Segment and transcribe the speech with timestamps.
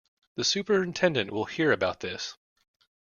[0.33, 2.35] The superintendent will hear about this.